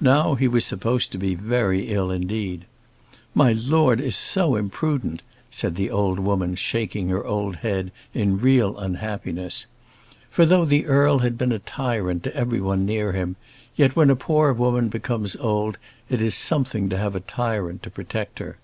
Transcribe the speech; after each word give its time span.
Now 0.00 0.34
he 0.34 0.48
was 0.48 0.64
supposed 0.66 1.12
to 1.12 1.16
be 1.16 1.36
very 1.36 1.90
ill 1.92 2.10
indeed. 2.10 2.64
"My 3.36 3.52
Lord 3.52 4.00
is 4.00 4.16
so 4.16 4.56
imprudent!" 4.56 5.22
said 5.48 5.76
the 5.76 5.92
old 5.92 6.18
woman, 6.18 6.56
shaking 6.56 7.08
her 7.10 7.24
old 7.24 7.54
head 7.58 7.92
in 8.12 8.40
real 8.40 8.76
unhappiness. 8.76 9.66
For 10.28 10.44
though 10.44 10.64
the 10.64 10.86
Earl 10.86 11.20
had 11.20 11.38
been 11.38 11.52
a 11.52 11.60
tyrant 11.60 12.24
to 12.24 12.34
everyone 12.34 12.84
near 12.84 13.12
him, 13.12 13.36
yet 13.76 13.94
when 13.94 14.10
a 14.10 14.16
poor 14.16 14.52
woman 14.52 14.88
becomes 14.88 15.36
old 15.36 15.78
it 16.08 16.20
is 16.20 16.34
something 16.34 16.88
to 16.88 16.98
have 16.98 17.14
a 17.14 17.20
tyrant 17.20 17.84
to 17.84 17.90
protect 17.92 18.40
her. 18.40 18.58